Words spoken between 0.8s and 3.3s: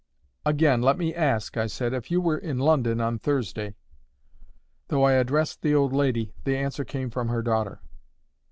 let me ask," I said, "if you were in London on